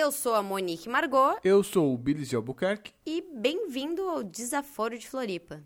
[0.00, 2.92] Eu sou a Monique Margot Eu sou o Billy de Albuquerque.
[3.04, 5.60] e bem-vindo ao Desaforo de Floripa.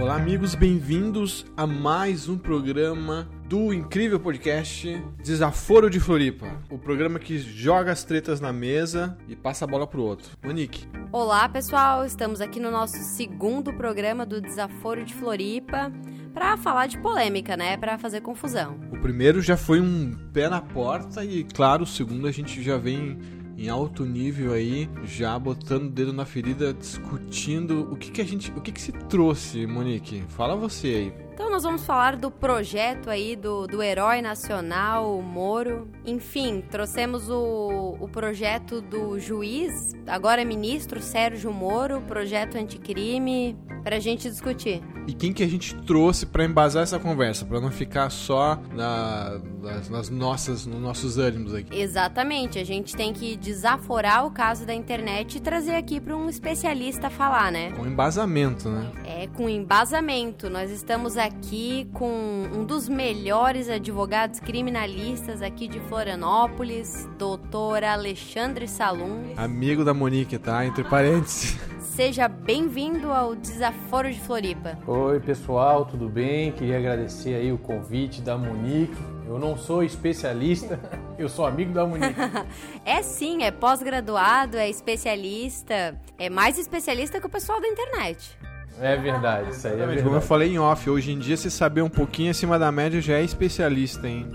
[0.00, 6.46] Olá, amigos, bem-vindos a mais um programa do incrível podcast Desaforo de Floripa.
[6.70, 10.30] O programa que joga as tretas na mesa e passa a bola pro outro.
[10.42, 12.04] Monique, Olá, pessoal!
[12.04, 15.92] Estamos aqui no nosso segundo programa do Desaforo de Floripa
[16.32, 17.76] para falar de polêmica, né?
[17.76, 18.78] Para fazer confusão.
[18.90, 22.78] o primeiro já foi um pé na porta e, claro, o segundo a gente já
[22.78, 23.18] vem
[23.56, 28.24] em alto nível aí, já botando o dedo na ferida, discutindo o que que a
[28.24, 30.24] gente, o que que se trouxe, Monique?
[30.28, 31.23] Fala você aí.
[31.34, 35.88] Então, nós vamos falar do projeto aí do, do herói nacional, o Moro.
[36.06, 44.00] Enfim, trouxemos o, o projeto do juiz, agora ministro Sérgio Moro, projeto anticrime, para a
[44.00, 44.80] gente discutir.
[45.08, 49.38] E quem que a gente trouxe pra embasar essa conversa, Pra não ficar só na-
[49.60, 51.76] nas, nas nossas, nos nossos ânimos aqui.
[51.78, 56.28] Exatamente, a gente tem que desaforar o caso da internet e trazer aqui para um
[56.28, 57.72] especialista falar, né?
[57.72, 58.90] Com embasamento, né?
[59.04, 60.48] É com embasamento.
[60.48, 69.32] Nós estamos aqui com um dos melhores advogados criminalistas aqui de Florianópolis, doutor Alexandre Salum.
[69.36, 70.66] Amigo da Monique, tá?
[70.66, 71.58] Entre parênteses.
[71.80, 74.76] Seja bem-vindo ao Desaforo de Floripa.
[74.86, 76.52] Oi pessoal, tudo bem?
[76.52, 78.96] Queria agradecer aí o convite da Monique.
[79.26, 80.78] Eu não sou especialista,
[81.16, 82.14] eu sou amigo da Monique.
[82.84, 88.36] É sim, é pós-graduado, é especialista, é mais especialista que o pessoal da internet.
[88.80, 90.26] É verdade, isso aí é Como eu verdade.
[90.26, 93.22] falei em off, hoje em dia, se saber um pouquinho acima da média já é
[93.22, 94.26] especialista, hein?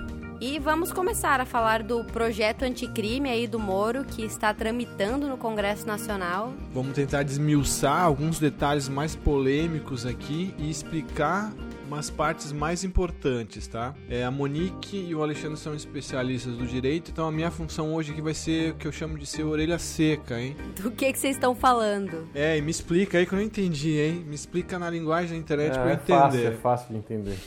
[0.41, 5.35] E vamos começar a falar do projeto anticrime aí do Moro, que está tramitando no
[5.35, 6.53] Congresso Nacional.
[6.73, 11.51] Vamos tentar desmiuçar alguns detalhes mais polêmicos aqui e explicar
[11.89, 13.95] umas partes mais importantes, tá?
[14.07, 18.11] É, a Monique e o Alexandre são especialistas do direito, então a minha função hoje
[18.11, 20.55] aqui vai ser o que eu chamo de ser orelha seca, hein?
[20.79, 22.29] Do que, que vocês estão falando?
[22.35, 24.23] É, e me explica aí que eu não entendi, hein?
[24.27, 26.57] Me explica na linguagem da internet pra eu é fácil, é entender.
[26.61, 27.37] fácil de entender.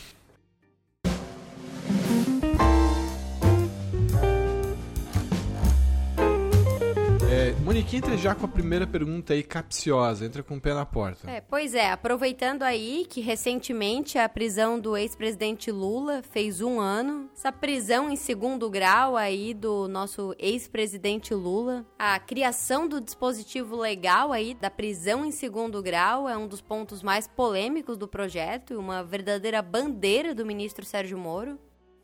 [7.82, 11.28] Monique, entra já com a primeira pergunta aí capciosa, entra com o pé na porta.
[11.30, 17.28] É, pois é, aproveitando aí que recentemente a prisão do ex-presidente Lula fez um ano,
[17.34, 24.32] essa prisão em segundo grau aí do nosso ex-presidente Lula, a criação do dispositivo legal
[24.32, 28.76] aí da prisão em segundo grau é um dos pontos mais polêmicos do projeto e
[28.76, 31.58] uma verdadeira bandeira do ministro Sérgio Moro.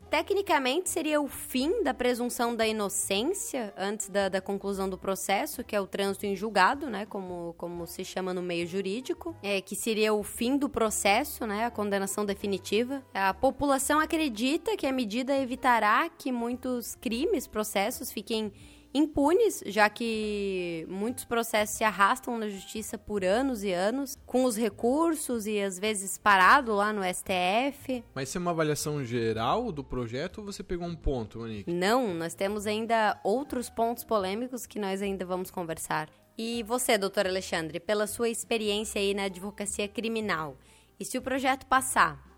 [0.09, 5.75] Tecnicamente seria o fim da presunção da inocência antes da, da conclusão do processo, que
[5.75, 7.05] é o trânsito em julgado, né?
[7.05, 9.35] Como, como se chama no meio jurídico.
[9.43, 11.65] É, que seria o fim do processo, né?
[11.65, 13.03] A condenação definitiva.
[13.13, 18.51] A população acredita que a medida evitará que muitos crimes, processos fiquem
[18.93, 24.57] impunes, já que muitos processos se arrastam na justiça por anos e anos, com os
[24.57, 28.03] recursos e às vezes parado lá no STF.
[28.13, 31.71] Mas isso é uma avaliação geral do projeto ou você pegou um ponto, Monique?
[31.71, 36.09] Não, nós temos ainda outros pontos polêmicos que nós ainda vamos conversar.
[36.37, 40.57] E você, doutor Alexandre, pela sua experiência aí na advocacia criminal,
[40.99, 42.28] e se o projeto passar,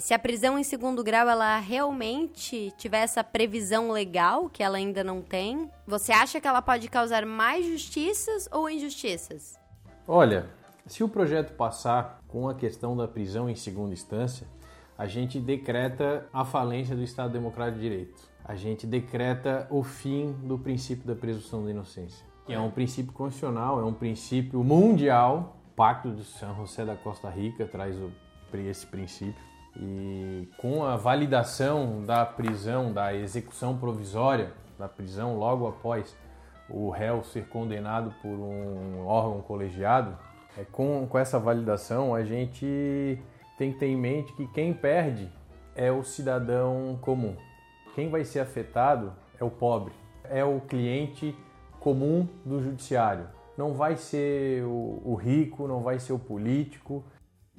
[0.00, 5.04] se a prisão em segundo grau ela realmente tiver essa previsão legal que ela ainda
[5.04, 9.58] não tem, você acha que ela pode causar mais justiças ou injustiças?
[10.08, 10.48] Olha,
[10.86, 14.46] se o projeto passar com a questão da prisão em segunda instância,
[14.96, 18.22] a gente decreta a falência do Estado Democrático de Direito.
[18.44, 22.24] A gente decreta o fim do princípio da presunção da inocência.
[22.46, 25.56] Que é um princípio constitucional, é um princípio mundial.
[25.70, 27.96] O Pacto de San José da Costa Rica traz
[28.66, 29.51] esse princípio.
[29.76, 36.16] E com a validação da prisão, da execução provisória da prisão logo após
[36.68, 40.16] o réu ser condenado por um órgão colegiado,
[40.58, 43.18] é, com, com essa validação a gente
[43.56, 45.30] tem que ter em mente que quem perde
[45.74, 47.36] é o cidadão comum.
[47.94, 49.92] Quem vai ser afetado é o pobre,
[50.24, 51.36] é o cliente
[51.78, 53.26] comum do judiciário.
[53.56, 57.04] Não vai ser o, o rico, não vai ser o político.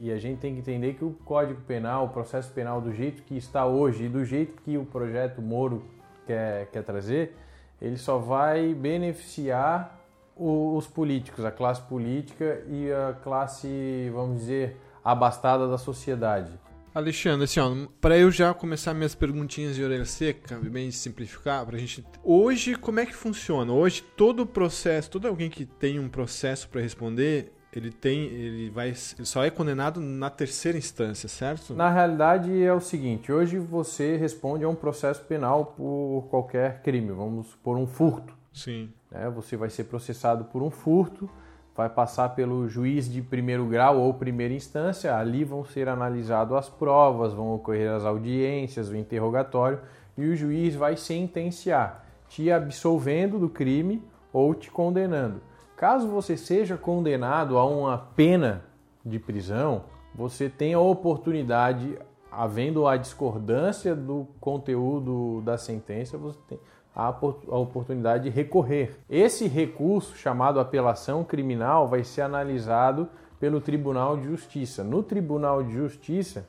[0.03, 3.23] E a gente tem que entender que o Código Penal, o processo penal do jeito
[3.23, 5.81] que está hoje e do jeito que o projeto Moro
[6.27, 7.37] quer, quer trazer,
[7.81, 9.97] ele só vai beneficiar
[10.35, 16.51] os políticos, a classe política e a classe, vamos dizer, abastada da sociedade.
[16.93, 21.77] Alexandre, assim, ó, pra eu já começar minhas perguntinhas de orelha seca, bem simplificar, pra
[21.77, 22.03] gente.
[22.21, 23.71] Hoje, como é que funciona?
[23.71, 28.69] Hoje, todo o processo, todo alguém que tem um processo pra responder, ele tem, ele
[28.69, 31.73] vai, ele só é condenado na terceira instância, certo?
[31.73, 37.11] Na realidade é o seguinte: hoje você responde a um processo penal por qualquer crime,
[37.11, 38.33] vamos por um furto.
[38.53, 38.89] Sim.
[39.09, 39.29] Né?
[39.31, 41.29] Você vai ser processado por um furto,
[41.75, 46.69] vai passar pelo juiz de primeiro grau ou primeira instância, ali vão ser analisadas as
[46.69, 49.79] provas, vão ocorrer as audiências, o interrogatório
[50.17, 55.41] e o juiz vai sentenciar, te absolvendo do crime ou te condenando.
[55.83, 58.63] Caso você seja condenado a uma pena
[59.05, 59.83] de prisão,
[60.15, 61.99] você tem a oportunidade,
[62.31, 66.57] havendo a discordância do conteúdo da sentença, você tem
[66.95, 68.95] a oportunidade de recorrer.
[69.09, 74.85] Esse recurso, chamado apelação criminal, vai ser analisado pelo Tribunal de Justiça.
[74.85, 76.47] No Tribunal de Justiça,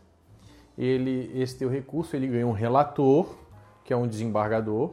[0.79, 3.27] ele, esse teu recurso ele ganha um relator,
[3.83, 4.93] que é um desembargador,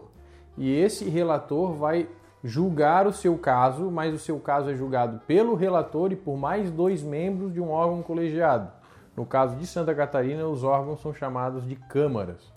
[0.57, 2.09] e esse relator vai
[2.43, 6.71] julgar o seu caso, mas o seu caso é julgado pelo relator e por mais
[6.71, 8.71] dois membros de um órgão colegiado.
[9.15, 12.51] No caso de Santa Catarina, os órgãos são chamados de câmaras.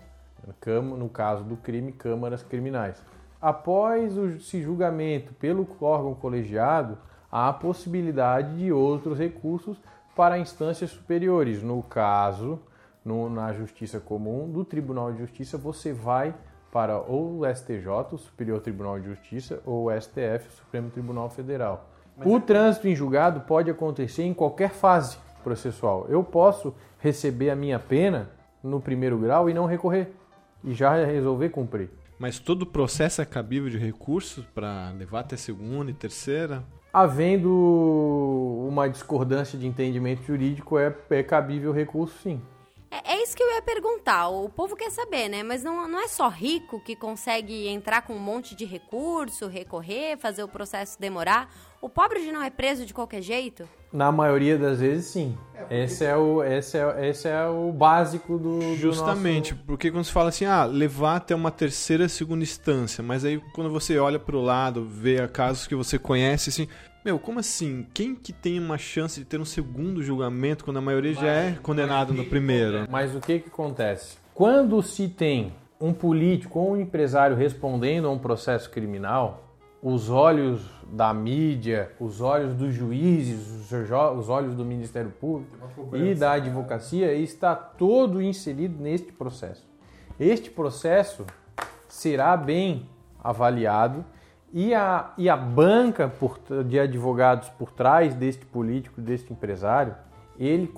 [0.98, 3.02] No caso do crime, câmaras criminais.
[3.40, 6.96] Após esse julgamento pelo órgão colegiado,
[7.30, 9.78] há a possibilidade de outros recursos
[10.14, 11.62] para instâncias superiores.
[11.62, 12.60] No caso,
[13.04, 16.34] no, na Justiça Comum, do Tribunal de Justiça, você vai
[16.74, 21.30] para ou o STJ, o Superior Tribunal de Justiça, ou o STF, o Supremo Tribunal
[21.30, 21.88] Federal.
[22.16, 22.40] Mas o é...
[22.40, 26.06] trânsito em julgado pode acontecer em qualquer fase processual.
[26.08, 28.28] Eu posso receber a minha pena
[28.60, 30.10] no primeiro grau e não recorrer,
[30.64, 31.90] e já resolver cumprir.
[32.18, 36.64] Mas todo processo é cabível de recurso para levar até segunda e terceira?
[36.92, 42.42] Havendo uma discordância de entendimento jurídico, é, é cabível recurso sim.
[43.24, 44.28] Isso que eu ia perguntar.
[44.28, 45.42] O povo quer saber, né?
[45.42, 50.18] Mas não, não é só rico que consegue entrar com um monte de recurso, recorrer,
[50.18, 51.50] fazer o processo demorar.
[51.80, 53.66] O pobre já não é preso de qualquer jeito?
[53.90, 55.38] Na maioria das vezes, sim.
[55.70, 58.76] É esse, é o, esse, é, esse é o básico do.
[58.76, 59.66] Justamente, do nosso...
[59.66, 63.70] porque quando se fala assim, ah, levar até uma terceira, segunda instância, mas aí quando
[63.70, 66.68] você olha para o lado, vê casos que você conhece, assim,
[67.04, 67.86] meu, como assim?
[67.92, 71.58] Quem que tem uma chance de ter um segundo julgamento quando a maioria já é
[71.62, 72.86] condenado no primeiro?
[72.90, 74.16] Mas o que que acontece?
[74.32, 79.44] Quando se tem um político ou um empresário respondendo a um processo criminal,
[79.82, 83.70] os olhos da mídia, os olhos dos juízes,
[84.16, 89.62] os olhos do Ministério Público e da advocacia está todo inserido neste processo.
[90.18, 91.26] Este processo
[91.86, 92.88] será bem
[93.22, 94.06] avaliado
[94.56, 99.96] e a, e a banca por, de advogados por trás deste político, deste empresário,
[100.38, 100.70] eles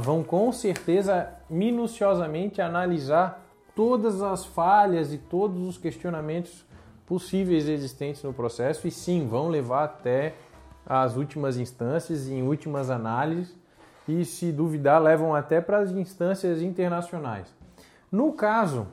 [0.00, 3.42] vão com certeza minuciosamente analisar
[3.74, 6.62] todas as falhas e todos os questionamentos
[7.06, 10.34] possíveis existentes no processo e sim vão levar até
[10.84, 13.56] as últimas instâncias e em últimas análises
[14.06, 17.46] e se duvidar levam até para as instâncias internacionais.
[18.10, 18.86] No caso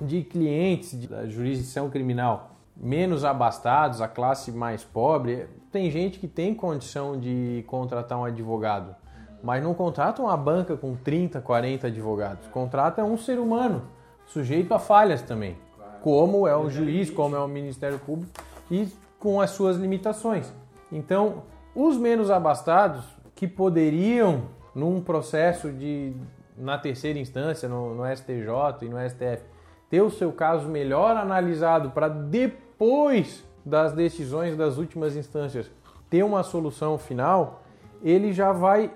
[0.00, 6.54] de clientes da jurisdição criminal menos abastados, a classe mais pobre, tem gente que tem
[6.54, 8.96] condição de contratar um advogado,
[9.42, 13.82] mas não contrata uma banca com 30, 40 advogados, contrata um ser humano,
[14.26, 15.58] sujeito a falhas também,
[16.02, 18.32] como é o juiz, como é o Ministério Público
[18.70, 18.88] e
[19.18, 20.50] com as suas limitações.
[20.90, 21.42] Então,
[21.74, 23.04] os menos abastados
[23.34, 24.44] que poderiam,
[24.74, 26.14] num processo de
[26.56, 29.42] na terceira instância, no, no STJ e no STF,
[29.88, 35.70] ter o seu caso melhor analisado para depois depois das decisões das últimas instâncias
[36.08, 37.62] ter uma solução final,
[38.02, 38.90] ele já vai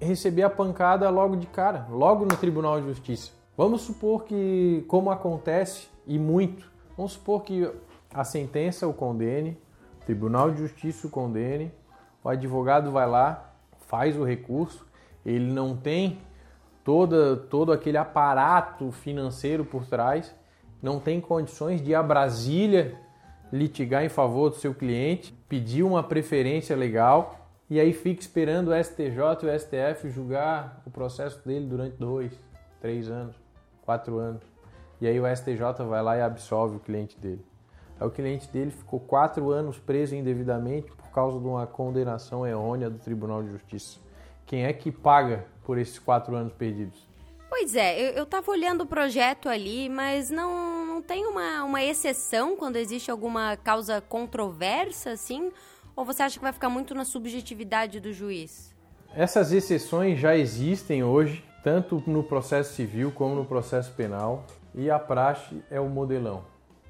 [0.00, 3.32] receber a pancada logo de cara, logo no Tribunal de Justiça.
[3.54, 6.66] Vamos supor que, como acontece e muito,
[6.96, 7.70] vamos supor que
[8.12, 9.58] a sentença o condene,
[10.00, 11.70] o Tribunal de Justiça o condene,
[12.24, 13.52] o advogado vai lá,
[13.86, 14.86] faz o recurso,
[15.26, 16.20] ele não tem
[16.82, 20.34] toda, todo aquele aparato financeiro por trás,
[20.82, 23.04] não tem condições de ir a Brasília
[23.52, 28.84] litigar em favor do seu cliente, pedir uma preferência legal e aí fica esperando o
[28.84, 32.32] STJ e o STF julgar o processo dele durante dois,
[32.80, 33.34] três anos,
[33.82, 34.42] quatro anos.
[35.00, 37.44] E aí o STJ vai lá e absolve o cliente dele.
[37.98, 42.88] Aí o cliente dele ficou quatro anos preso indevidamente por causa de uma condenação errônea
[42.88, 43.98] do Tribunal de Justiça.
[44.46, 47.04] Quem é que paga por esses quatro anos perdidos?
[47.48, 51.82] Pois é, eu, eu tava olhando o projeto ali, mas não, não tem uma, uma
[51.82, 55.52] exceção quando existe alguma causa controversa, assim?
[55.94, 58.74] Ou você acha que vai ficar muito na subjetividade do juiz?
[59.14, 64.98] Essas exceções já existem hoje, tanto no processo civil como no processo penal, e a
[64.98, 66.44] praxe é o modelão.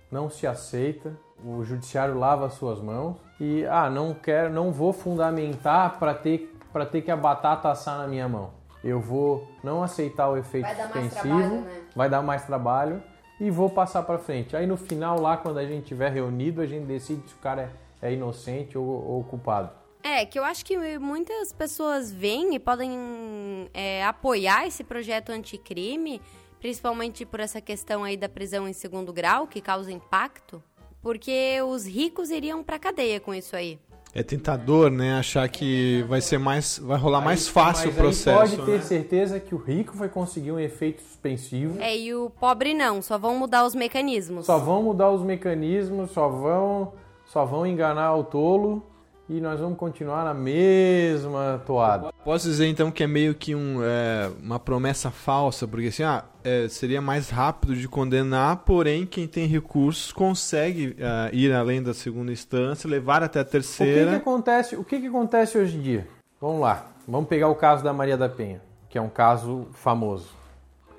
[0.08, 1.12] Não se aceita,
[1.44, 6.86] o judiciário lava suas mãos e ah, não quero, não vou fundamentar para ter para
[6.86, 8.50] ter que a batata assar na minha mão.
[8.84, 11.80] Eu vou não aceitar o efeito Vai dar mais suspensivo, trabalho, né?
[11.94, 13.02] vai dar mais trabalho
[13.40, 14.57] e vou passar para frente.
[14.57, 17.71] Aí no final, lá quando a gente estiver reunido, a gente decide se o cara
[18.02, 19.71] é, é inocente ou, ou culpado.
[20.02, 26.23] É, que eu acho que muitas pessoas veem e podem é, apoiar esse projeto anticrime,
[26.61, 30.62] principalmente por essa questão aí da prisão em segundo grau, que causa impacto,
[31.02, 33.81] porque os ricos iriam pra cadeia com isso aí.
[34.18, 35.18] É tentador, né?
[35.18, 36.78] Achar que vai ser mais.
[36.78, 38.38] vai rolar mais Aí- fácil o processo.
[38.56, 38.80] pode ter né?
[38.80, 41.78] certeza que o rico vai conseguir um efeito suspensivo.
[41.78, 44.46] É, e o pobre não, só vão mudar os mecanismos.
[44.46, 46.94] Só vão mudar os mecanismos, só vão,
[47.26, 48.82] só vão enganar o tolo
[49.28, 52.12] e nós vamos continuar na mesma toada.
[52.25, 56.25] Posso dizer então que é meio que um, é, uma promessa falsa, porque assim, ah,
[56.45, 61.92] é, seria mais rápido de condenar, porém quem tem recursos consegue ah, ir além da
[61.92, 64.16] segunda instância, levar até a O que, que terceira.
[64.16, 64.76] acontece?
[64.76, 66.09] O que, que acontece hoje em dia?
[66.40, 70.30] Vamos lá, vamos pegar o caso da Maria da Penha, que é um caso famoso.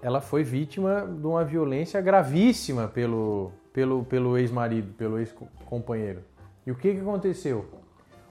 [0.01, 6.22] Ela foi vítima de uma violência gravíssima pelo, pelo, pelo ex-marido, pelo ex-companheiro.
[6.65, 7.65] E o que, que aconteceu?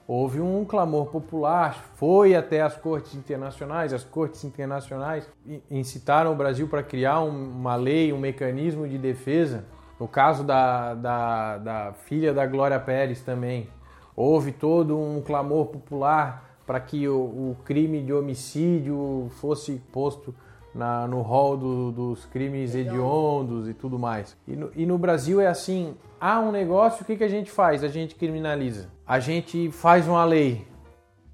[0.07, 5.29] Houve um clamor popular, foi até as cortes internacionais, as cortes internacionais
[5.69, 9.65] incitaram o Brasil para criar um- uma lei, um mecanismo de defesa.
[9.99, 13.67] No caso da, da, da filha da Glória Pérez também,
[14.15, 20.33] houve todo um clamor popular para que o, o crime de homicídio fosse posto
[20.73, 24.35] na- no rol do- dos crimes hediondos e tudo mais.
[24.47, 27.49] E no, e no Brasil é assim: há um negócio, o que, que a gente
[27.51, 27.83] faz?
[27.83, 28.89] A gente criminaliza.
[29.05, 30.67] A gente faz uma lei.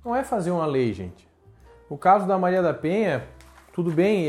[0.06, 1.28] Não é fazer uma lei, gente.
[1.90, 3.24] No caso da Maria da Penha,
[3.74, 4.28] tudo bem,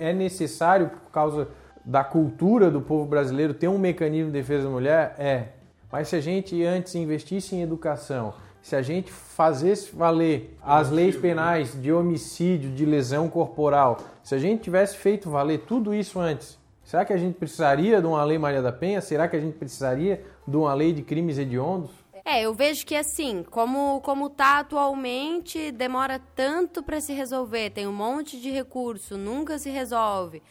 [0.00, 1.48] é necessário por causa
[1.84, 5.14] da cultura do povo brasileiro ter um mecanismo de defesa da mulher?
[5.18, 5.48] É.
[5.90, 8.34] Mas se a gente antes investisse em educação,
[8.66, 14.38] se a gente fazesse valer as leis penais de homicídio, de lesão corporal, se a
[14.38, 18.38] gente tivesse feito valer tudo isso antes, será que a gente precisaria de uma lei
[18.38, 19.00] Maria da Penha?
[19.00, 21.92] Será que a gente precisaria de uma lei de crimes hediondos?
[22.24, 27.86] É, eu vejo que assim, como, como tá atualmente, demora tanto para se resolver, tem
[27.86, 30.42] um monte de recurso, nunca se resolve.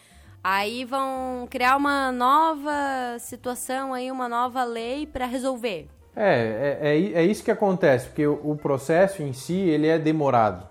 [0.42, 5.90] Aí vão criar uma nova situação aí, uma nova lei para resolver.
[6.16, 10.00] É, é, é, é isso que acontece, porque o, o processo em si ele é
[10.00, 10.66] demorado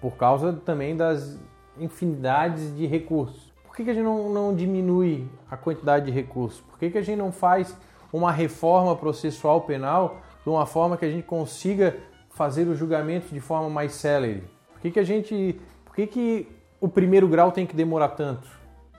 [0.00, 1.38] por causa também das
[1.78, 3.52] infinidades de recursos.
[3.66, 6.60] Por que, que a gente não, não diminui a quantidade de recursos?
[6.62, 7.76] Por que, que a gente não faz
[8.10, 11.96] uma reforma processual penal de uma forma que a gente consiga
[12.30, 14.44] fazer os julgamentos de forma mais célere?
[14.72, 15.60] Por que, que a gente.
[15.84, 16.48] Por que, que
[16.80, 18.48] o primeiro grau tem que demorar tanto?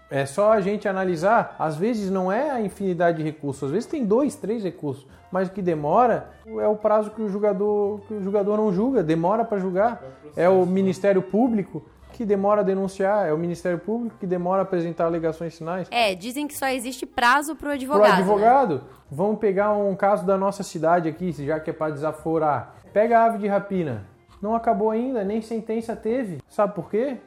[0.09, 1.55] É só a gente analisar.
[1.59, 5.47] Às vezes não é a infinidade de recursos, às vezes tem dois, três recursos, mas
[5.49, 9.43] o que demora é o prazo que o jogador, que o jogador não julga, demora
[9.43, 10.01] para julgar.
[10.35, 11.83] É o Ministério Público
[12.13, 15.87] que demora a denunciar, é o Ministério Público que demora a apresentar alegações finais.
[15.91, 18.09] É, dizem que só existe prazo pro Pro advogado.
[18.09, 18.17] né?
[18.17, 22.75] advogado, vamos pegar um caso da nossa cidade aqui, já que é para desaforar.
[22.93, 24.05] Pega a ave de rapina.
[24.41, 26.39] Não acabou ainda, nem sentença teve.
[26.47, 27.17] Sabe por quê?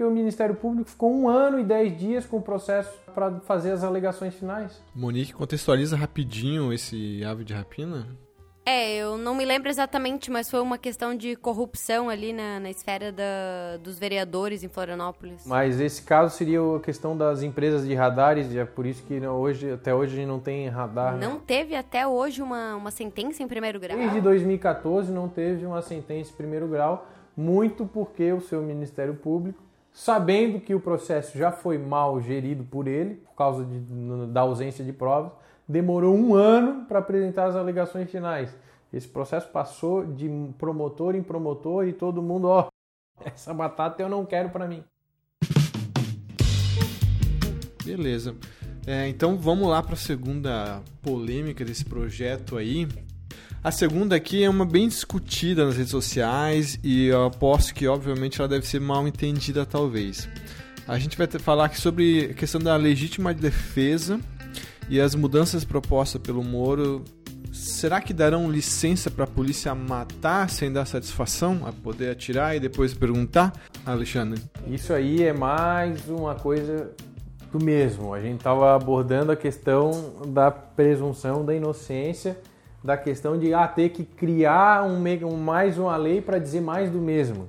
[0.00, 3.72] Porque o Ministério Público ficou um ano e dez dias com o processo para fazer
[3.72, 4.82] as alegações finais.
[4.94, 8.06] Monique, contextualiza rapidinho esse ave de rapina.
[8.64, 12.70] É, eu não me lembro exatamente, mas foi uma questão de corrupção ali na, na
[12.70, 15.44] esfera da, dos vereadores em Florianópolis.
[15.44, 19.20] Mas esse caso seria a questão das empresas de radares, e é por isso que
[19.26, 21.14] hoje, até hoje a gente não tem radar.
[21.18, 21.28] né?
[21.28, 23.98] Não teve até hoje uma, uma sentença em primeiro grau.
[23.98, 29.68] Desde 2014 não teve uma sentença em primeiro grau, muito porque o seu Ministério Público,
[29.92, 34.84] sabendo que o processo já foi mal gerido por ele, por causa de- da ausência
[34.84, 35.32] de provas,
[35.68, 38.56] demorou um ano para apresentar as alegações finais.
[38.92, 40.28] Esse processo passou de
[40.58, 42.68] promotor em promotor e todo mundo, ó,
[43.24, 44.82] essa batata eu não quero para mim.
[47.84, 48.34] Beleza.
[48.86, 52.88] É, então vamos lá para a segunda polêmica desse projeto aí.
[53.62, 58.40] A segunda aqui é uma bem discutida nas redes sociais e eu aposto que, obviamente,
[58.40, 60.26] ela deve ser mal entendida, talvez.
[60.88, 64.18] A gente vai falar aqui sobre a questão da legítima defesa
[64.88, 67.04] e as mudanças propostas pelo Moro.
[67.52, 72.60] Será que darão licença para a polícia matar sem dar satisfação, a poder atirar e
[72.60, 73.52] depois perguntar?
[73.84, 74.42] Alexandre.
[74.68, 76.92] Isso aí é mais uma coisa
[77.52, 78.14] do mesmo.
[78.14, 82.38] A gente estava abordando a questão da presunção da inocência,
[82.82, 86.90] da questão de ah, ter que criar um, um- mais uma lei para dizer mais
[86.90, 87.48] do mesmo.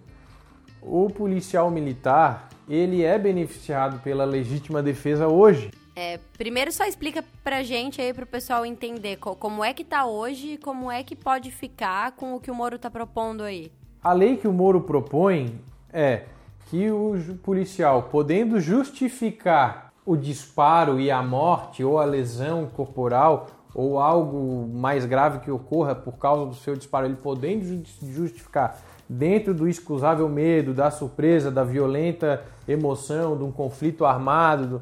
[0.81, 5.71] O policial militar ele é beneficiado pela legítima defesa hoje.
[5.95, 10.05] É, primeiro só explica pra gente aí, pro pessoal entender co- como é que tá
[10.05, 13.71] hoje e como é que pode ficar com o que o Moro tá propondo aí.
[14.01, 15.59] A lei que o Moro propõe
[15.91, 16.23] é
[16.69, 23.99] que o policial, podendo justificar o disparo e a morte ou a lesão corporal ou
[23.99, 29.67] algo mais grave que ocorra por causa do seu disparo, ele podendo justificar dentro do
[29.67, 34.81] excusável medo, da surpresa, da violenta emoção, de um conflito armado,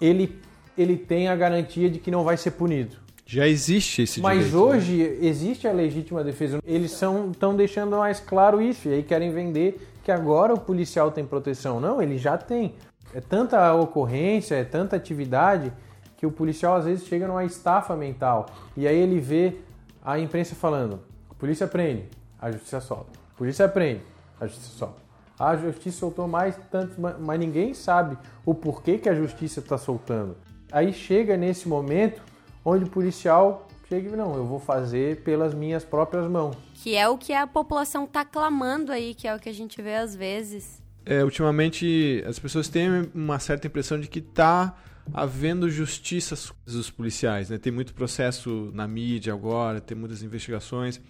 [0.00, 0.40] ele,
[0.78, 2.96] ele tem a garantia de que não vai ser punido.
[3.26, 4.62] Já existe esse Mas direito, né?
[4.62, 5.18] hoje né?
[5.28, 6.58] existe a legítima defesa.
[6.64, 11.24] Eles estão deixando mais claro isso e aí querem vender que agora o policial tem
[11.24, 11.78] proteção.
[11.78, 12.74] Não, ele já tem.
[13.14, 15.72] É tanta ocorrência, é tanta atividade
[16.20, 18.44] que o policial às vezes chega numa estafa mental.
[18.76, 19.56] E aí ele vê
[20.04, 21.00] a imprensa falando:
[21.38, 22.04] polícia prende,
[22.38, 23.18] a justiça solta.
[23.38, 24.02] Polícia prende,
[24.38, 25.00] a justiça solta.
[25.38, 30.36] A justiça soltou mais, tanto, mas ninguém sabe o porquê que a justiça está soltando.
[30.70, 32.20] Aí chega nesse momento
[32.62, 36.54] onde o policial chega e não, eu vou fazer pelas minhas próprias mãos.
[36.74, 39.80] Que é o que a população está clamando aí, que é o que a gente
[39.80, 40.82] vê às vezes.
[41.06, 44.76] É, ultimamente as pessoas têm uma certa impressão de que está
[45.12, 47.58] havendo justiça dos policiais, né?
[47.58, 51.00] Tem muito processo na mídia agora, tem muitas investigações.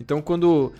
[0.00, 0.72] Então, quando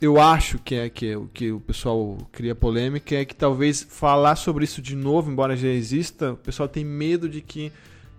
[0.00, 4.64] eu acho que é que, que o pessoal cria polêmica, é que talvez falar sobre
[4.64, 7.72] isso de novo, embora já exista, o pessoal tem medo de que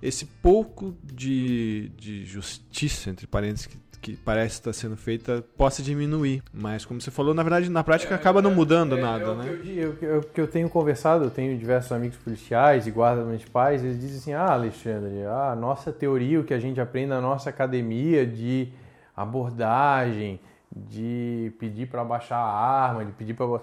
[0.04, 6.44] esse pouco de, de justiça, entre parênteses, que, que parece estar sendo feita, possa diminuir.
[6.54, 9.62] Mas, como você falou, na verdade, na prática acaba não mudando é, nada, é, né?
[9.64, 13.98] Eu, eu, que eu tenho conversado, eu tenho diversos amigos policiais e guardas municipais, eles
[13.98, 18.28] dizem assim, ah, Alexandre, a nossa teoria, o que a gente aprende na nossa academia
[18.28, 18.74] de
[19.16, 20.38] abordagem,
[20.76, 23.62] de pedir para baixar a arma, de pedir para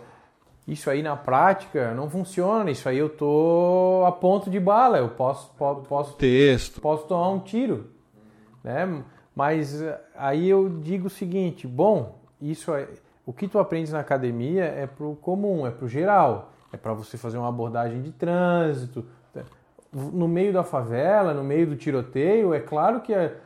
[0.71, 2.71] isso aí na prática não funciona.
[2.71, 7.29] Isso aí eu tô a ponto de bala, eu posso posso posso, texto, posso tomar
[7.31, 7.91] um tiro,
[8.63, 9.03] né?
[9.35, 12.89] Mas eh, aí eu digo o seguinte, bom, isso é
[13.27, 17.19] o que tu aprendes na academia é pro comum, é pro geral, é para você
[17.19, 19.05] fazer uma abordagem de trânsito,
[19.93, 23.37] no meio da favela, no meio do tiroteio, é claro que é,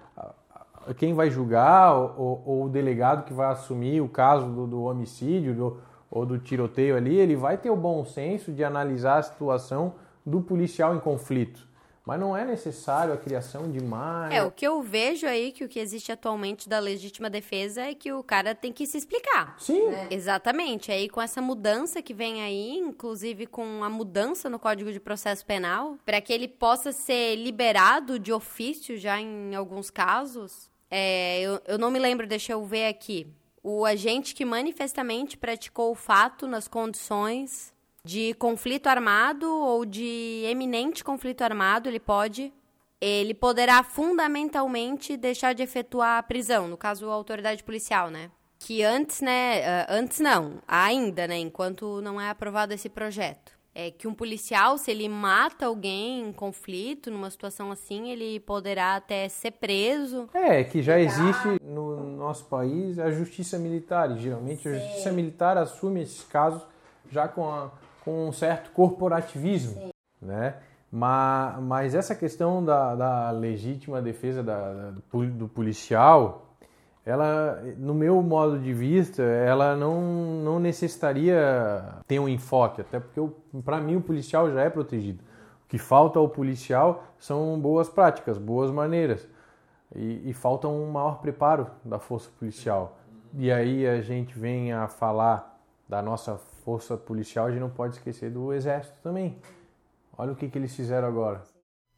[0.96, 5.54] quem vai julgar ou, ou, o delegado que vai assumir o caso do, do homicídio
[5.54, 5.78] do,
[6.14, 10.40] ou do tiroteio ali, ele vai ter o bom senso de analisar a situação do
[10.40, 11.66] policial em conflito.
[12.06, 14.32] Mas não é necessário a criação de mais.
[14.32, 17.94] É, o que eu vejo aí que o que existe atualmente da legítima defesa é
[17.94, 19.56] que o cara tem que se explicar.
[19.58, 19.88] Sim.
[19.88, 20.08] É.
[20.10, 20.92] Exatamente.
[20.92, 25.44] Aí com essa mudança que vem aí, inclusive com a mudança no Código de Processo
[25.46, 31.60] Penal, para que ele possa ser liberado de ofício já em alguns casos, é, eu,
[31.66, 33.26] eu não me lembro, deixa eu ver aqui.
[33.66, 37.72] O agente que manifestamente praticou o fato nas condições
[38.04, 42.52] de conflito armado ou de eminente conflito armado, ele pode
[43.00, 48.30] ele poderá fundamentalmente deixar de efetuar a prisão, no caso a autoridade policial, né?
[48.58, 54.06] Que antes, né, antes não, ainda, né, enquanto não é aprovado esse projeto é que
[54.06, 59.50] um policial, se ele mata alguém em conflito, numa situação assim, ele poderá até ser
[59.50, 60.28] preso.
[60.32, 64.10] É, que já existe no nosso país a justiça militar.
[64.12, 64.68] E geralmente Sim.
[64.68, 66.62] a justiça militar assume esses casos
[67.10, 67.70] já com, a,
[68.04, 69.90] com um certo corporativismo, Sim.
[70.22, 70.54] né?
[70.90, 76.53] Mas, mas essa questão da, da legítima defesa da, do, do policial,
[77.06, 80.00] ela, no meu modo de vista, ela não,
[80.42, 83.20] não necessitaria ter um enfoque, até porque
[83.62, 85.22] para mim o policial já é protegido.
[85.64, 89.28] O que falta ao policial são boas práticas, boas maneiras
[89.94, 92.98] e, e falta um maior preparo da força policial.
[93.34, 97.96] E aí a gente vem a falar da nossa força policial, a gente não pode
[97.96, 99.36] esquecer do exército também.
[100.16, 101.42] Olha o que, que eles fizeram agora.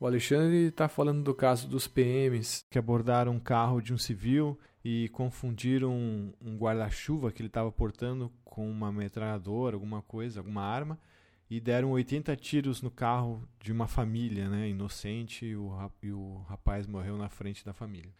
[0.00, 4.58] O Alexandre está falando do caso dos PMs que abordaram um carro de um civil
[4.88, 10.62] e confundiram um, um guarda-chuva que ele estava portando com uma metralhadora, alguma coisa, alguma
[10.62, 10.96] arma,
[11.50, 16.40] e deram 80 tiros no carro de uma família, né, inocente, e o, e o
[16.48, 18.12] rapaz morreu na frente da família.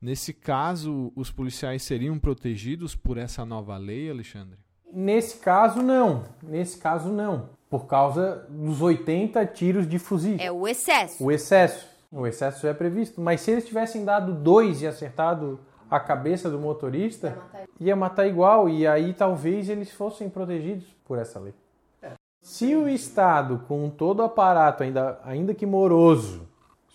[0.00, 4.56] Nesse caso, os policiais seriam protegidos por essa nova lei, Alexandre?
[4.90, 6.24] Nesse caso, não.
[6.42, 7.50] Nesse caso, não.
[7.68, 10.38] Por causa dos 80 tiros de fuzil.
[10.40, 11.22] É o excesso.
[11.22, 11.86] O excesso.
[12.10, 13.20] O excesso já é previsto.
[13.20, 15.60] Mas se eles tivessem dado dois e acertado
[15.96, 17.68] a cabeça do motorista, ia matar.
[17.80, 21.54] ia matar igual e aí talvez eles fossem protegidos por essa lei.
[22.02, 22.12] É.
[22.42, 26.48] Se o Estado, com todo o aparato, ainda, ainda que moroso,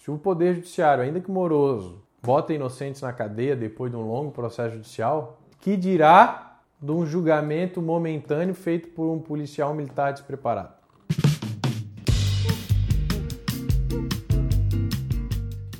[0.03, 4.31] se o Poder Judiciário, ainda que moroso, bota inocentes na cadeia depois de um longo
[4.31, 10.78] processo judicial, que dirá de um julgamento momentâneo feito por um policial militar despreparado?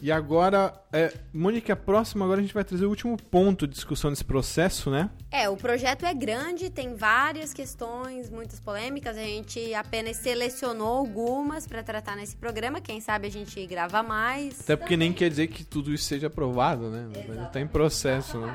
[0.10, 3.76] E agora, é, Mônica, a próxima agora a gente vai trazer o último ponto de
[3.76, 5.08] discussão desse processo, né?
[5.30, 9.15] É, o projeto é grande, tem várias questões, muitas polêmicas.
[9.15, 12.82] A gente apenas selecionou algumas para tratar nesse programa.
[12.82, 14.62] Quem sabe a gente grava mais.
[14.62, 17.08] Até porque nem quer dizer que tudo isso seja aprovado, né?
[17.45, 18.52] Está em processo, né?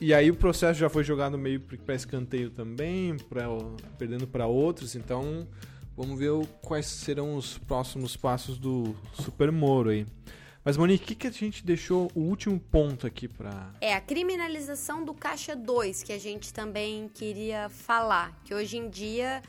[0.00, 3.44] E aí o processo já foi jogado meio para escanteio também, pra,
[3.96, 5.46] perdendo para outros, então
[5.96, 10.04] vamos ver quais serão os próximos passos do Super Moro aí.
[10.66, 13.70] Mas, Monique, o que, que a gente deixou o último ponto aqui para.
[13.80, 18.36] É a criminalização do Caixa 2, que a gente também queria falar.
[18.44, 19.42] Que hoje em dia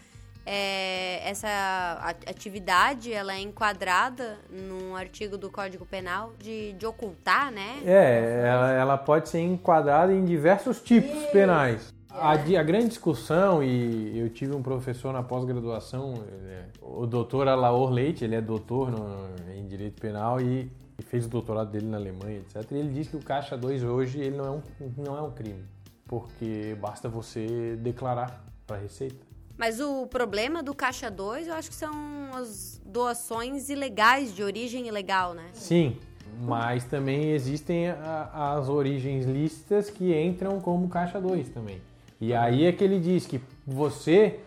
[0.45, 7.79] é, essa atividade ela é enquadrada num artigo do Código Penal de, de ocultar, né?
[7.83, 11.31] É, ela, ela pode ser enquadrada em diversos tipos Isso.
[11.31, 11.95] penais.
[12.11, 16.13] A, a, grande discussão, e eu tive um professor na pós-graduação,
[16.47, 21.25] é, o doutor Alaor Leite, ele é doutor no, em Direito Penal, e e fez
[21.25, 22.71] o doutorado dele na Alemanha, etc.
[22.71, 24.61] E ele diz que o caixa 2 hoje ele não é um,
[24.97, 25.63] não é um crime,
[26.05, 29.25] porque basta você declarar para a Receita.
[29.57, 31.91] Mas o problema do caixa 2, eu acho que são
[32.33, 35.49] as doações ilegais, de origem ilegal, né?
[35.53, 35.97] Sim,
[36.41, 41.81] mas também existem a, as origens lícitas que entram como caixa 2 também.
[42.21, 44.39] E aí é que ele diz que você,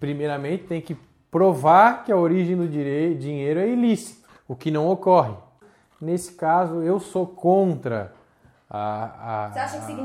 [0.00, 0.96] primeiramente, tem que
[1.30, 5.34] provar que a origem do dinheiro é ilícita, o que não ocorre.
[6.00, 8.12] Nesse caso, eu sou contra
[8.68, 9.50] a,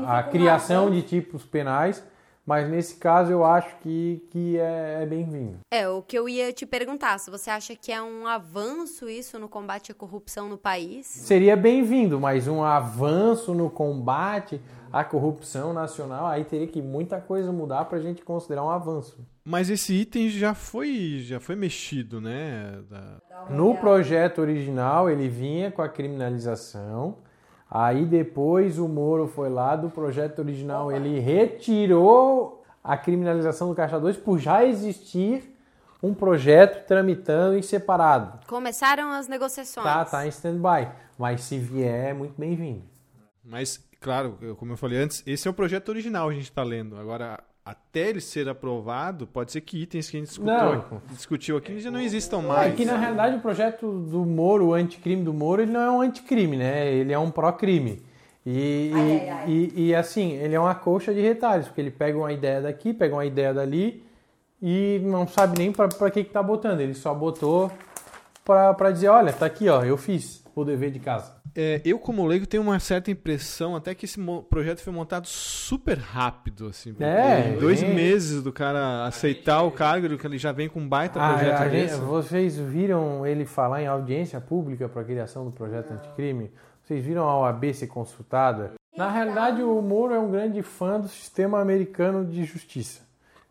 [0.08, 2.02] a, a criação de tipos penais,
[2.46, 5.58] mas nesse caso eu acho que, que é, é bem-vindo.
[5.70, 9.38] É, o que eu ia te perguntar, se você acha que é um avanço isso
[9.38, 11.06] no combate à corrupção no país?
[11.06, 14.60] Seria bem-vindo, mas um avanço no combate
[14.92, 19.18] à corrupção nacional, aí teria que muita coisa mudar para a gente considerar um avanço.
[19.44, 22.80] Mas esse item já foi, já foi mexido, né?
[22.88, 23.18] Da...
[23.50, 27.18] No projeto original ele vinha com a criminalização.
[27.74, 30.96] Aí depois o Moro foi lá do projeto original, Opa.
[30.96, 35.56] ele retirou a criminalização do Caixa 2 por já existir
[36.02, 38.40] um projeto tramitando em separado.
[38.46, 39.86] Começaram as negociações.
[39.86, 40.90] Tá, tá em stand-by.
[41.18, 42.82] Mas se vier, é muito bem-vindo.
[43.42, 46.62] Mas, claro, como eu falei antes, esse é o projeto original que a gente está
[46.62, 46.98] lendo.
[46.98, 51.78] Agora, até ele ser aprovado, pode ser que itens que a gente discutiu, discutiu aqui
[51.78, 52.72] já não existam mais.
[52.72, 55.90] É que na realidade o projeto do Moro, o anticrime do Moro, ele não é
[55.90, 56.92] um anticrime, né?
[56.92, 58.02] Ele é um pró-crime.
[58.44, 59.48] E, ai, e, ai, ai.
[59.48, 62.92] E, e, assim, ele é uma coxa de retalhos, porque ele pega uma ideia daqui,
[62.92, 64.04] pega uma ideia dali
[64.60, 66.80] e não sabe nem para que, que tá botando.
[66.80, 67.70] Ele só botou
[68.44, 72.26] para dizer, olha, tá aqui, ó, eu fiz o dever de casa é, eu como
[72.26, 76.94] leigo tenho uma certa impressão até que esse projeto foi montado super rápido, assim.
[77.00, 80.88] É, em dois meses do cara aceitar o cargo, que ele já vem com um
[80.88, 85.50] baita ah, projeto gente, Vocês viram ele falar em audiência pública para a criação do
[85.50, 86.50] projeto anticrime?
[86.82, 88.72] Vocês viram a OAB ser consultada?
[88.96, 93.02] Na realidade, o Moro é um grande fã do sistema americano de justiça.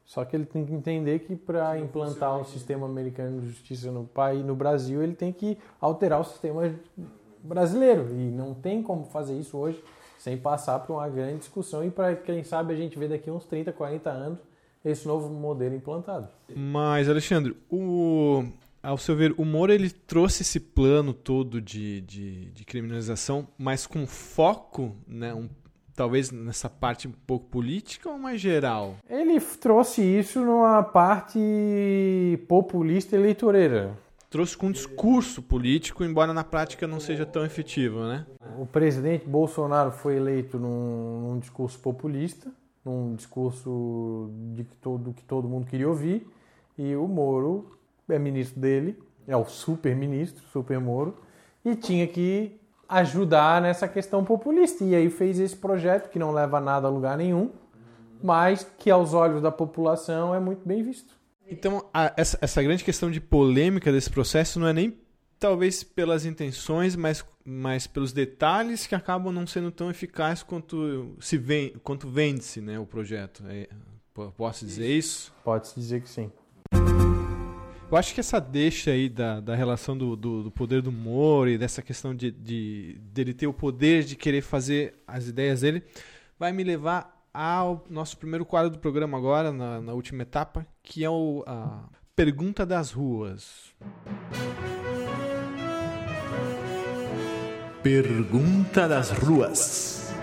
[0.05, 4.03] Só que ele tem que entender que para implantar um sistema americano de justiça no
[4.03, 6.69] país, no Brasil, ele tem que alterar o sistema
[7.43, 8.07] brasileiro.
[8.11, 9.81] E não tem como fazer isso hoje
[10.21, 13.43] sem passar por uma grande discussão e para quem sabe a gente vê daqui uns
[13.45, 14.39] 30, 40 anos
[14.85, 16.27] esse novo modelo implantado.
[16.55, 18.43] Mas, Alexandre, o,
[18.83, 23.87] ao seu ver, o Moro ele trouxe esse plano todo de, de, de criminalização, mas
[23.87, 25.49] com foco, né, um,
[25.95, 28.97] talvez nessa parte um pouco política ou mais geral?
[29.09, 31.39] Ele trouxe isso numa parte
[32.47, 33.97] populista eleitoreira
[34.31, 38.25] trouxe com um discurso político, embora na prática não seja tão efetivo, né?
[38.57, 42.49] O presidente Bolsonaro foi eleito num, num discurso populista,
[42.83, 46.25] num discurso de que todo, que todo mundo queria ouvir,
[46.77, 51.17] e o Moro é ministro dele, é o super ministro, super Moro,
[51.63, 54.85] e tinha que ajudar nessa questão populista.
[54.85, 57.51] E aí fez esse projeto que não leva nada a lugar nenhum,
[58.23, 61.20] mas que aos olhos da população é muito bem visto.
[61.51, 64.97] Então, a, essa, essa grande questão de polêmica desse processo não é nem
[65.37, 71.37] talvez pelas intenções, mas, mas pelos detalhes que acabam não sendo tão eficazes quanto se
[71.37, 73.43] vem, quanto vende-se, né, o projeto.
[73.49, 73.67] É,
[74.37, 75.33] posso dizer isso?
[75.43, 76.31] Pode-se dizer que sim.
[77.91, 81.49] Eu acho que essa deixa aí da, da relação do, do, do poder do Moro
[81.49, 85.83] e dessa questão de, de dele ter o poder de querer fazer as ideias dele
[86.39, 91.03] vai me levar ao nosso primeiro quadro do programa agora, na, na última etapa, que
[91.03, 93.73] é o, a Pergunta das Ruas.
[97.81, 100.13] Pergunta das Ruas.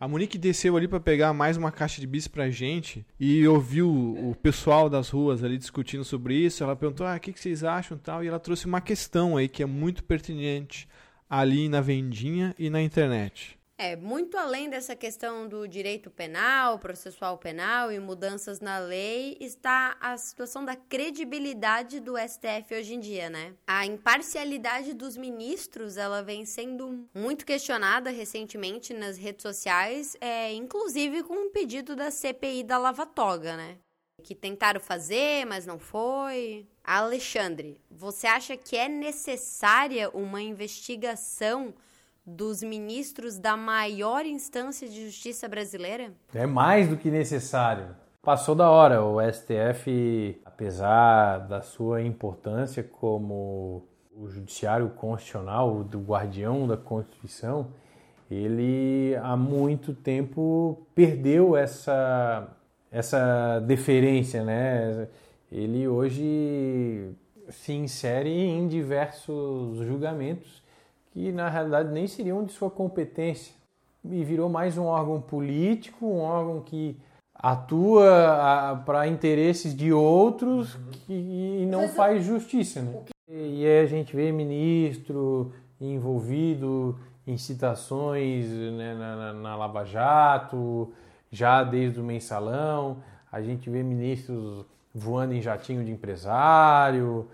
[0.00, 3.90] A Monique desceu ali para pegar mais uma caixa de bis pra gente e ouviu
[3.90, 6.64] o pessoal das ruas ali discutindo sobre isso.
[6.64, 8.24] Ela perguntou: ah, o que, que vocês acham tal?
[8.24, 10.88] E ela trouxe uma questão aí que é muito pertinente
[11.28, 13.59] ali na vendinha e na internet.
[13.82, 19.96] É, muito além dessa questão do direito penal, processual penal e mudanças na lei, está
[19.98, 23.54] a situação da credibilidade do STF hoje em dia, né?
[23.66, 31.22] A imparcialidade dos ministros, ela vem sendo muito questionada recentemente nas redes sociais, é, inclusive
[31.22, 33.78] com um pedido da CPI da Lava Toga, né?
[34.22, 36.68] Que tentaram fazer, mas não foi.
[36.84, 41.74] Alexandre, você acha que é necessária uma investigação
[42.36, 46.12] dos ministros da maior instância de justiça brasileira?
[46.34, 47.96] É mais do que necessário.
[48.22, 49.02] Passou da hora.
[49.02, 57.68] O STF, apesar da sua importância como o judiciário constitucional, do guardião da Constituição,
[58.30, 62.46] ele há muito tempo perdeu essa,
[62.90, 65.08] essa deferência, né?
[65.50, 67.12] Ele hoje
[67.48, 70.59] se insere em diversos julgamentos
[71.10, 73.54] que na realidade nem seriam de sua competência
[74.04, 76.96] e virou mais um órgão político, um órgão que
[77.34, 80.90] atua para interesses de outros uhum.
[80.90, 81.12] que,
[81.62, 82.34] e não Mas faz eu...
[82.34, 82.82] justiça.
[82.82, 83.02] Né?
[83.28, 90.92] E aí a gente vê ministro envolvido em citações né, na, na, na Lava Jato,
[91.30, 92.98] já desde o mensalão,
[93.30, 97.28] a gente vê ministros voando em jatinho de empresário,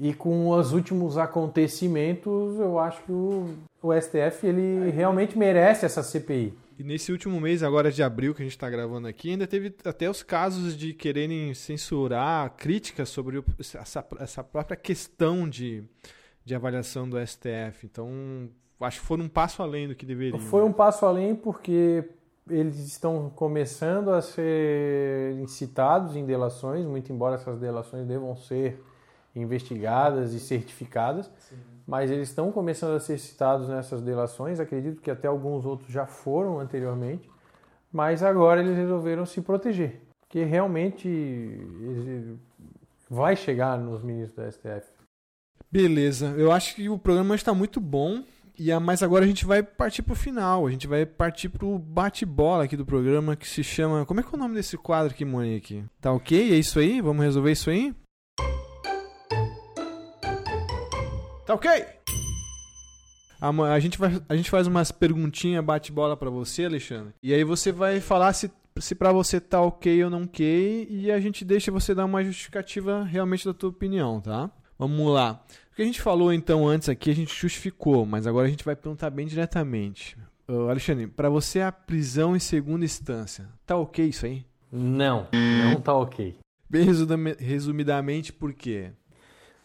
[0.00, 6.02] e com os últimos acontecimentos, eu acho que o, o STF ele realmente merece essa
[6.02, 6.54] CPI.
[6.78, 9.76] E nesse último mês, agora de abril, que a gente está gravando aqui, ainda teve
[9.84, 15.84] até os casos de quererem censurar críticas sobre essa, essa própria questão de,
[16.46, 17.84] de avaliação do STF.
[17.84, 18.48] Então,
[18.80, 20.38] acho que foram um passo além do que deveriam.
[20.38, 22.08] Foi um passo além porque
[22.48, 28.82] eles estão começando a ser incitados em delações, muito embora essas delações devam ser
[29.34, 31.56] investigadas e certificadas, Sim.
[31.86, 34.60] mas eles estão começando a ser citados nessas delações.
[34.60, 37.30] Acredito que até alguns outros já foram anteriormente,
[37.92, 41.66] mas agora eles resolveram se proteger, porque realmente
[43.08, 44.88] vai chegar nos ministros da STF.
[45.70, 48.24] Beleza, eu acho que o programa está muito bom.
[48.58, 50.66] E mas agora a gente vai partir para o final.
[50.66, 54.04] A gente vai partir para o bate-bola aqui do programa que se chama.
[54.04, 55.82] Como é que é o nome desse quadro aqui, Monique?
[55.98, 56.52] Tá ok?
[56.52, 57.00] É isso aí?
[57.00, 57.94] Vamos resolver isso aí?
[61.50, 61.84] Tá ok?
[63.40, 67.12] A, gente, vai, a gente faz umas perguntinhas bate-bola para você, Alexandre.
[67.20, 70.86] E aí você vai falar se, se para você tá ok ou não ok.
[70.88, 74.48] E a gente deixa você dar uma justificativa realmente da tua opinião, tá?
[74.78, 75.44] Vamos lá.
[75.72, 78.64] O que a gente falou então antes aqui, a gente justificou, mas agora a gente
[78.64, 80.16] vai perguntar bem diretamente.
[80.48, 84.46] Uh, Alexandre, para você a prisão em segunda instância, tá ok isso aí?
[84.70, 86.36] Não, não tá ok.
[86.68, 86.86] Bem
[87.40, 88.92] resumidamente, por quê?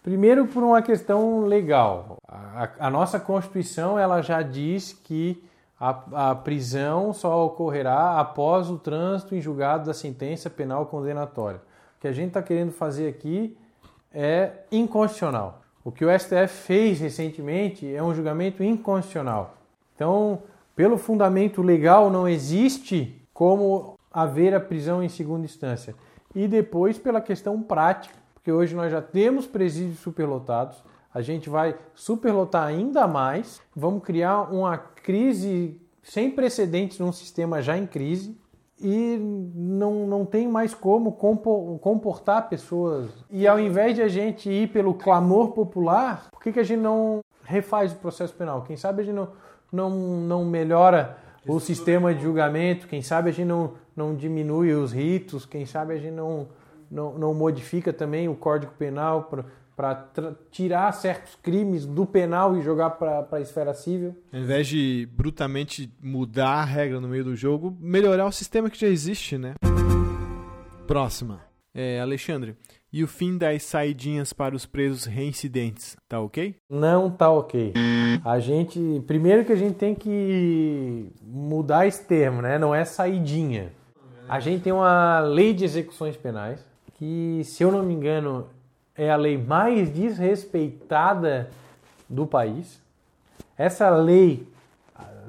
[0.05, 2.17] Primeiro, por uma questão legal.
[2.27, 5.43] A, a nossa Constituição ela já diz que
[5.79, 11.59] a, a, prisão só ocorrerá após o trânsito em julgado da sentença penal condenatória.
[11.97, 13.57] O que a gente está querendo fazer aqui
[14.13, 15.63] é inconstitucional.
[15.83, 19.57] O que o STF fez recentemente é um julgamento inconstitucional.
[19.95, 20.43] Então,
[20.75, 25.95] pelo fundamento legal, não existe como haver a prisão em segunda instância.
[26.35, 30.77] E depois, pela questão prática, porque hoje nós já temos presídios superlotados,
[31.11, 37.75] a gente vai superlotar ainda mais, vamos criar uma crise sem precedentes num sistema já
[37.75, 38.37] em crise
[38.79, 39.17] e
[39.55, 43.09] não, não tem mais como comportar pessoas.
[43.31, 46.81] E ao invés de a gente ir pelo clamor popular, por que, que a gente
[46.81, 48.61] não refaz o processo penal?
[48.61, 49.29] Quem sabe a gente não,
[49.71, 54.91] não, não melhora o sistema de julgamento, quem sabe a gente não, não diminui os
[54.91, 56.47] ritos, quem sabe a gente não
[56.89, 59.29] não, não modifica também o Código Penal
[59.75, 60.05] para
[60.51, 64.15] tirar certos crimes do penal e jogar para a esfera civil.
[64.31, 68.79] Ao invés de brutamente mudar a regra no meio do jogo, melhorar o sistema que
[68.79, 69.53] já existe, né?
[70.87, 71.41] Próxima.
[71.77, 72.55] É, Alexandre,
[72.95, 76.55] e o fim das saidinhas para os presos reincidentes, tá ok?
[76.69, 77.73] Não tá ok.
[78.23, 82.57] A gente, primeiro que a gente tem que mudar esse termo, né?
[82.57, 83.73] Não é saidinha.
[84.29, 88.47] A gente tem uma lei de execuções penais que, se eu não me engano,
[88.95, 91.49] é a lei mais desrespeitada
[92.09, 92.81] do país.
[93.57, 94.47] Essa lei,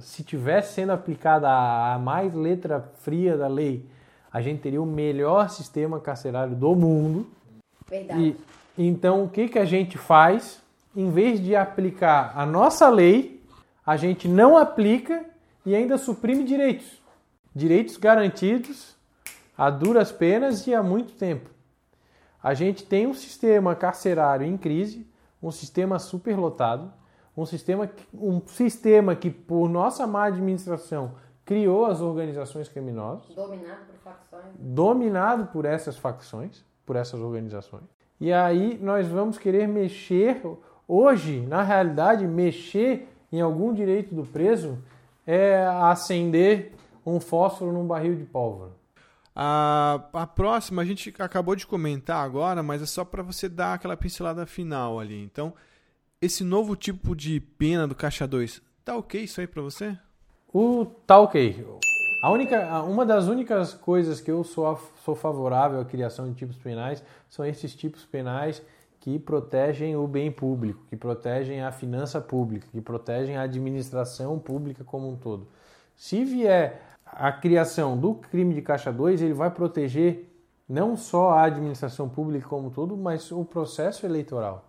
[0.00, 3.84] se tivesse sendo aplicada a mais letra fria da lei,
[4.32, 7.26] a gente teria o melhor sistema carcerário do mundo.
[7.88, 8.36] Verdade.
[8.76, 10.60] E, então, o que, que a gente faz?
[10.94, 13.42] Em vez de aplicar a nossa lei,
[13.84, 15.24] a gente não aplica
[15.64, 17.02] e ainda suprime direitos.
[17.54, 18.94] direitos garantidos
[19.56, 21.55] a duras penas e há muito tempo.
[22.46, 25.04] A gente tem um sistema carcerário em crise,
[25.42, 26.92] um sistema superlotado,
[27.36, 33.34] um sistema, um sistema que, por nossa má administração, criou as organizações criminosas.
[33.34, 34.44] Dominado por facções.
[34.60, 37.82] Dominado por essas facções, por essas organizações.
[38.20, 40.40] E aí nós vamos querer mexer,
[40.86, 44.78] hoje, na realidade, mexer em algum direito do preso
[45.26, 48.70] é acender um fósforo num barril de pólvora.
[49.38, 53.74] A, a próxima a gente acabou de comentar agora, mas é só para você dar
[53.74, 55.22] aquela pincelada final ali.
[55.22, 55.52] Então,
[56.22, 59.96] esse novo tipo de pena do caixa 2, tá ok isso aí para você?
[60.50, 61.66] O tá ok.
[62.22, 66.56] A única, uma das únicas coisas que eu sou, sou favorável à criação de tipos
[66.56, 68.62] penais são esses tipos penais
[69.00, 74.82] que protegem o bem público, que protegem a finança pública, que protegem a administração pública
[74.82, 75.46] como um todo.
[75.94, 80.32] Se vier a criação do crime de caixa 2, ele vai proteger
[80.68, 84.68] não só a administração pública como todo, mas o processo eleitoral.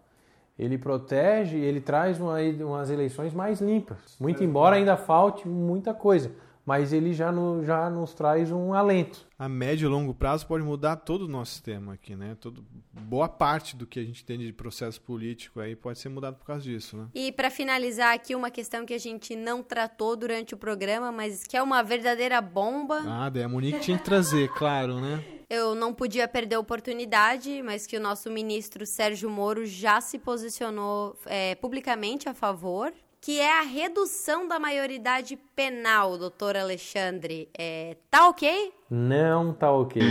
[0.58, 4.18] Ele protege, ele traz uma, umas eleições mais limpas.
[4.20, 6.32] Muito embora ainda falte muita coisa
[6.68, 9.26] mas ele já, no, já nos traz um alento.
[9.40, 12.36] A médio e longo prazo pode mudar todo o nosso sistema aqui, né?
[12.42, 16.36] Todo, boa parte do que a gente tem de processo político aí pode ser mudado
[16.36, 17.08] por causa disso, né?
[17.16, 21.48] E para finalizar aqui, uma questão que a gente não tratou durante o programa, mas
[21.48, 23.02] que é uma verdadeira bomba.
[23.08, 25.24] Ah, daí a Monique tinha que trazer, claro, né?
[25.50, 30.20] Eu não podia perder a oportunidade, mas que o nosso ministro Sérgio Moro já se
[30.20, 37.50] posicionou é, publicamente a favor que é a redução da maioridade penal, doutor Alexandre.
[37.58, 38.74] É, tá ok?
[38.90, 40.02] Não tá ok.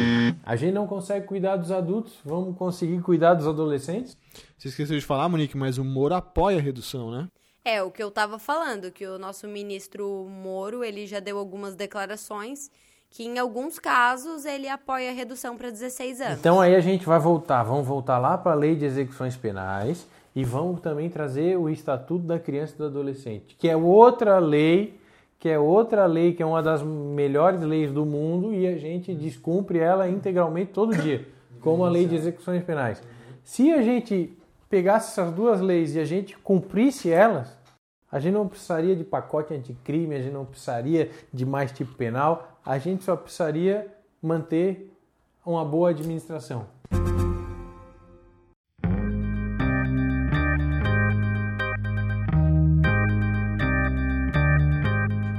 [0.44, 4.16] A gente não consegue cuidar dos adultos, vamos conseguir cuidar dos adolescentes?
[4.58, 7.28] Você esqueceu de falar, Monique, mas o Moro apoia a redução, né?
[7.64, 11.74] É, o que eu tava falando, que o nosso ministro Moro, ele já deu algumas
[11.74, 12.70] declarações
[13.10, 16.38] que em alguns casos ele apoia a redução para 16 anos.
[16.38, 20.06] Então aí a gente vai voltar, vamos voltar lá para a lei de execuções penais
[20.36, 25.00] e vamos também trazer o Estatuto da Criança e do Adolescente, que é outra lei,
[25.38, 29.14] que é outra lei, que é uma das melhores leis do mundo e a gente
[29.14, 31.26] descumpre ela integralmente todo dia,
[31.62, 33.02] como a lei de execuções penais.
[33.42, 34.36] Se a gente
[34.68, 37.56] pegasse essas duas leis e a gente cumprisse elas,
[38.12, 42.60] a gente não precisaria de pacote anticrime, a gente não precisaria de mais tipo penal,
[42.64, 43.86] a gente só precisaria
[44.20, 44.92] manter
[45.46, 46.66] uma boa administração.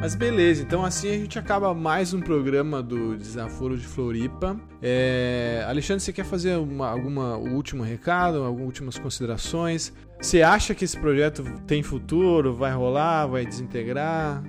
[0.08, 4.58] Mas beleza, então assim a gente acaba mais um programa do Desaforo de Floripa.
[4.82, 5.66] É...
[5.68, 9.94] Alexandre, você quer fazer uma, alguma último recado, algumas últimas considerações?
[10.18, 14.42] Você acha que esse projeto tem futuro, vai rolar, vai desintegrar?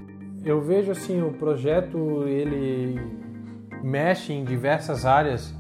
[0.45, 2.97] Eu vejo assim, o projeto ele
[3.83, 5.53] mexe em diversas áreas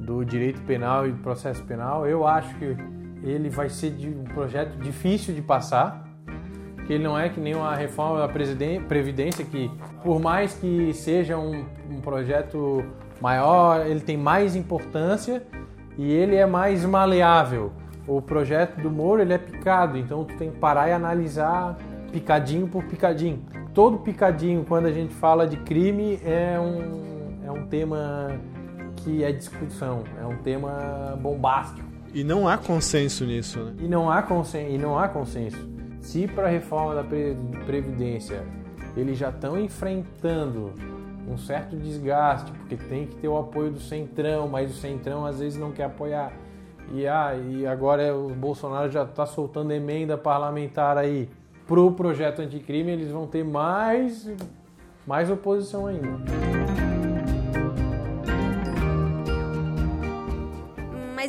[0.00, 2.06] do direito penal e do processo penal.
[2.06, 2.76] Eu acho que
[3.22, 6.09] ele vai ser um projeto difícil de passar
[6.90, 9.70] que ele não é que nem uma reforma da Previdência, que
[10.02, 12.84] por mais que seja um, um projeto
[13.20, 15.40] maior, ele tem mais importância
[15.96, 17.70] e ele é mais maleável.
[18.08, 21.76] O projeto do Moro ele é picado, então tu tem que parar e analisar
[22.10, 23.38] picadinho por picadinho.
[23.72, 28.32] Todo picadinho, quando a gente fala de crime, é um, é um tema
[28.96, 31.88] que é discussão, é um tema bombástico.
[32.12, 33.74] E não há consenso nisso, né?
[33.78, 34.72] E não há consenso.
[34.72, 35.69] E não há consenso.
[36.00, 37.04] Se para a reforma da
[37.66, 38.44] Previdência
[38.96, 40.72] eles já estão enfrentando
[41.28, 45.38] um certo desgaste, porque tem que ter o apoio do Centrão, mas o Centrão às
[45.38, 46.32] vezes não quer apoiar.
[46.92, 51.28] E, ah, e agora o Bolsonaro já está soltando emenda parlamentar aí
[51.66, 54.28] para o projeto anticrime, eles vão ter mais,
[55.06, 56.59] mais oposição ainda.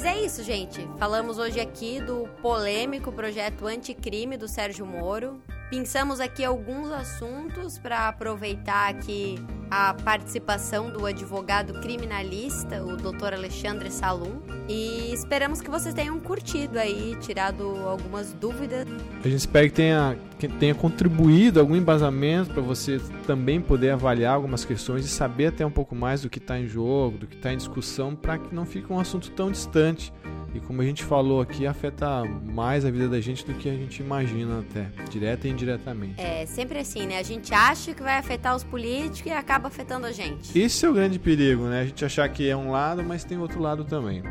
[0.04, 0.82] Mas é isso, gente.
[0.98, 5.40] Falamos hoje aqui do polêmico projeto anticrime do Sérgio Moro.
[5.72, 13.36] Pensamos aqui alguns assuntos para aproveitar aqui a participação do advogado criminalista, o Dr.
[13.36, 14.42] Alexandre Salum.
[14.68, 18.86] E esperamos que vocês tenham curtido aí, tirado algumas dúvidas.
[19.24, 24.36] A gente espera que tenha, que tenha contribuído algum embasamento para você também poder avaliar
[24.36, 27.38] algumas questões e saber até um pouco mais do que está em jogo, do que
[27.38, 30.12] está em discussão, para que não fique um assunto tão distante.
[30.54, 33.74] E como a gente falou aqui, afeta mais a vida da gente do que a
[33.74, 36.20] gente imagina até, direta e indiretamente.
[36.20, 37.20] É, sempre assim, né?
[37.20, 40.58] A gente acha que vai afetar os políticos e acaba afetando a gente.
[40.58, 41.82] Esse é o grande perigo, né?
[41.82, 44.24] A gente achar que é um lado, mas tem outro lado também.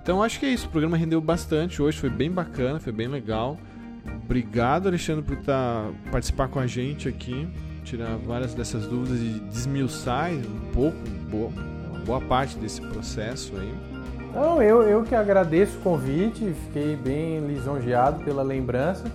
[0.00, 0.66] Então acho que é isso.
[0.68, 3.58] O programa rendeu bastante hoje, foi bem bacana, foi bem legal.
[4.24, 7.48] Obrigado, Alexandre, por tá, participar com a gente aqui.
[7.84, 10.98] tirar várias dessas dúvidas e desmiuçar um pouco,
[11.30, 13.87] boa, uma boa parte desse processo aí.
[14.32, 19.10] Não, eu, eu que agradeço o convite, fiquei bem lisonjeado pela lembrança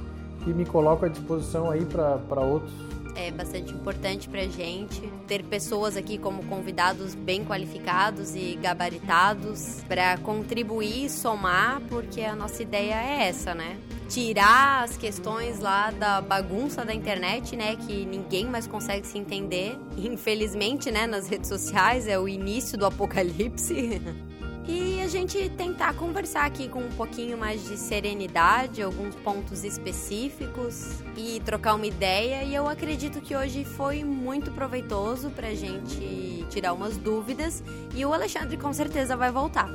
[0.46, 2.74] e me coloco à disposição aí para outros
[3.16, 10.18] é bastante importante para gente ter pessoas aqui como convidados bem qualificados e gabaritados para
[10.18, 13.78] contribuir e somar, porque a nossa ideia é essa, né?
[14.10, 17.76] Tirar as questões lá da bagunça da internet, né?
[17.76, 19.78] Que ninguém mais consegue se entender.
[19.98, 21.08] Infelizmente, né?
[21.08, 24.02] Nas redes sociais é o início do apocalipse.
[24.68, 31.02] e a gente tentar conversar aqui com um pouquinho mais de serenidade, alguns pontos específicos
[31.18, 32.44] e trocar uma ideia.
[32.44, 37.64] E eu acredito que hoje foi muito proveitoso pra gente tirar umas dúvidas
[37.96, 39.70] e o Alexandre com certeza vai voltar.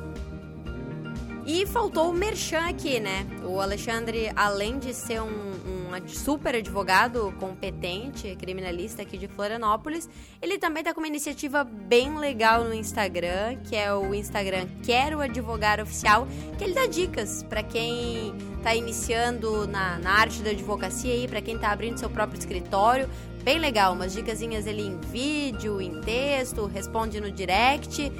[1.48, 3.26] E faltou o Merchan aqui, né?
[3.42, 10.10] O Alexandre, além de ser um, um super advogado competente, criminalista aqui de Florianópolis,
[10.42, 15.20] ele também tá com uma iniciativa bem legal no Instagram, que é o Instagram Quero
[15.20, 16.28] Advogar Oficial,
[16.58, 21.40] que ele dá dicas para quem tá iniciando na, na arte da advocacia aí, para
[21.40, 23.08] quem tá abrindo seu próprio escritório.
[23.42, 28.12] Bem legal, umas dicasinhas ali em vídeo, em texto, responde no direct.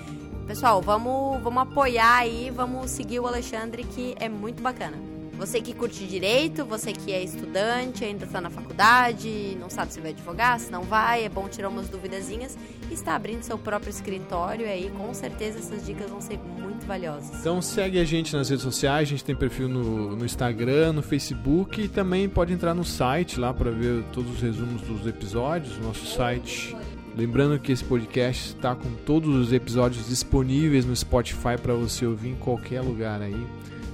[0.49, 4.97] Pessoal, vamos, vamos apoiar aí, vamos seguir o Alexandre, que é muito bacana.
[5.35, 10.01] Você que curte direito, você que é estudante, ainda está na faculdade, não sabe se
[10.01, 12.57] vai advogar, se não vai, é bom tirar umas duvidazinhas
[12.91, 17.39] e está abrindo seu próprio escritório aí, com certeza essas dicas vão ser muito valiosas.
[17.39, 21.03] Então segue a gente nas redes sociais, a gente tem perfil no, no Instagram, no
[21.03, 25.79] Facebook e também pode entrar no site lá para ver todos os resumos dos episódios,
[25.79, 26.75] nosso site
[27.17, 32.31] Lembrando que esse podcast está com todos os episódios disponíveis no Spotify para você ouvir
[32.31, 33.47] em qualquer lugar aí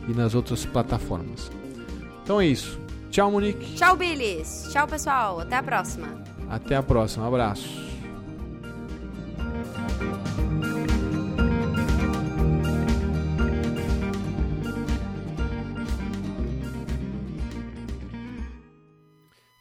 [0.09, 1.51] e nas outras plataformas.
[2.23, 2.79] Então é isso.
[3.11, 3.75] Tchau, Monique.
[3.77, 4.69] Tchau, Billis.
[4.73, 5.41] Tchau, pessoal.
[5.41, 6.09] Até a próxima.
[6.49, 7.25] Até a próxima.
[7.25, 7.94] Um abraço.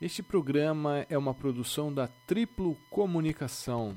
[0.04, 3.96] Este programa é uma produção da Triplo Comunicação.